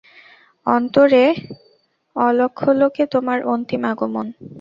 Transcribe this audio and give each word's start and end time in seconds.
অন্তরে 0.67 1.23
অলক্ষ্যলোকে 2.15 3.03
তোমার 3.13 3.39
অন্তিম 3.45 3.81
আগমন। 3.91 4.25